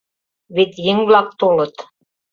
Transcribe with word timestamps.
Вет 0.55 0.71
еҥ-влак 0.91 1.29
толыт. 1.39 1.75